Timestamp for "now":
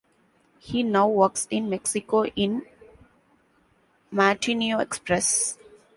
0.81-1.07